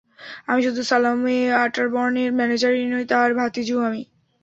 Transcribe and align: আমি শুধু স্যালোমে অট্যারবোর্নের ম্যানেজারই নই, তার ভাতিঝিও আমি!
আমি 0.47 0.61
শুধু 0.63 0.81
স্যালোমে 0.83 1.35
অট্যারবোর্নের 1.57 2.29
ম্যানেজারই 2.37 2.85
নই, 2.93 3.03
তার 3.11 3.29
ভাতিঝিও 3.39 3.79
আমি! 3.81 4.01